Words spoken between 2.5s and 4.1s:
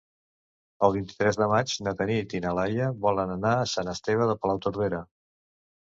Laia volen anar a Sant